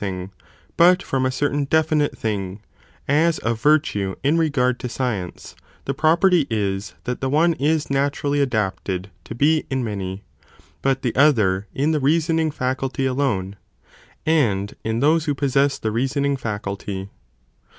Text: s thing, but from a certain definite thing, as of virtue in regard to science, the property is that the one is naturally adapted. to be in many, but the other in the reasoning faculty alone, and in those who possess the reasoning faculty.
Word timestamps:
s 0.01 0.03
thing, 0.07 0.31
but 0.77 1.03
from 1.03 1.27
a 1.27 1.31
certain 1.31 1.65
definite 1.65 2.17
thing, 2.17 2.59
as 3.07 3.37
of 3.37 3.61
virtue 3.61 4.15
in 4.23 4.35
regard 4.35 4.79
to 4.79 4.89
science, 4.89 5.55
the 5.85 5.93
property 5.93 6.47
is 6.49 6.95
that 7.03 7.21
the 7.21 7.29
one 7.29 7.53
is 7.53 7.87
naturally 7.91 8.39
adapted. 8.41 9.11
to 9.23 9.35
be 9.35 9.63
in 9.69 9.83
many, 9.83 10.23
but 10.81 11.03
the 11.03 11.15
other 11.15 11.67
in 11.75 11.91
the 11.91 11.99
reasoning 11.99 12.49
faculty 12.49 13.05
alone, 13.05 13.55
and 14.25 14.73
in 14.83 15.01
those 15.01 15.25
who 15.25 15.35
possess 15.35 15.77
the 15.77 15.91
reasoning 15.91 16.35
faculty. 16.35 17.07